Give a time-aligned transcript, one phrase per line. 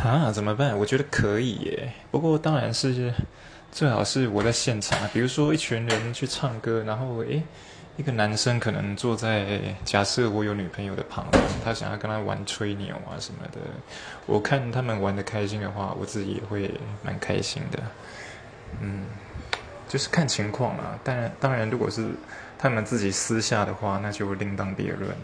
[0.00, 0.76] 啊，怎么办？
[0.78, 3.12] 我觉得可以耶，不过当然是
[3.70, 7.42] 最好是我在现场，比如说一群人去唱歌，然后诶，
[7.96, 13.60] 一个男生可能坐在假设我有女朋友的旁边，他想要跟他玩吹牛啊什么的，
[14.26, 16.70] 我看他们玩的开心的话，我自己也会
[17.02, 17.78] 蛮开心的。
[18.80, 19.04] 嗯，
[19.88, 20.98] 就是看情况啊。
[21.04, 22.08] 当然，当然，如果是
[22.58, 25.16] 他们自己私下的话，那就另当别论了。